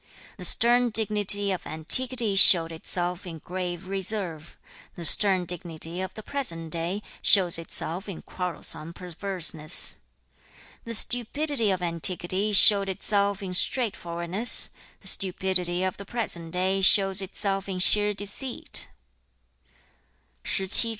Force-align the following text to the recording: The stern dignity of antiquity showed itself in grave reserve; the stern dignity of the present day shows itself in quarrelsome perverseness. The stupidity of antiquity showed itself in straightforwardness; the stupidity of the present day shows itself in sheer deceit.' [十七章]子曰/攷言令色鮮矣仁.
The 0.37 0.45
stern 0.45 0.89
dignity 0.89 1.51
of 1.51 1.67
antiquity 1.67 2.35
showed 2.35 2.71
itself 2.71 3.27
in 3.27 3.37
grave 3.37 3.85
reserve; 3.85 4.57
the 4.95 5.05
stern 5.05 5.45
dignity 5.45 6.01
of 6.01 6.15
the 6.15 6.23
present 6.23 6.71
day 6.71 7.03
shows 7.21 7.59
itself 7.59 8.09
in 8.09 8.23
quarrelsome 8.23 8.93
perverseness. 8.93 9.97
The 10.85 10.95
stupidity 10.95 11.69
of 11.69 11.83
antiquity 11.83 12.51
showed 12.51 12.89
itself 12.89 13.43
in 13.43 13.53
straightforwardness; 13.53 14.71
the 15.01 15.07
stupidity 15.07 15.83
of 15.83 15.97
the 15.97 16.05
present 16.05 16.51
day 16.51 16.81
shows 16.81 17.21
itself 17.21 17.69
in 17.69 17.77
sheer 17.77 18.11
deceit.' 18.15 18.87
[十七章]子曰/攷言令色鮮矣仁. 20.43 20.89